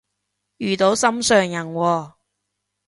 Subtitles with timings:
[0.57, 2.13] 遇到心上人喎？